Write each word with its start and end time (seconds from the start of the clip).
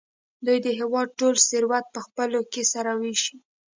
دوی 0.45 0.57
د 0.65 0.67
هېواد 0.79 1.07
ټول 1.19 1.35
ثروت 1.49 1.85
په 1.93 1.99
خپلو 2.05 2.39
کې 2.51 2.63
سره 2.73 2.91
وېشي. 3.01 3.35